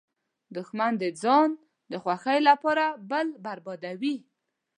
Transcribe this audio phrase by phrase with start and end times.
[0.55, 1.49] دښمن د ځان
[1.91, 4.15] د خوښۍ لپاره بل بربادوي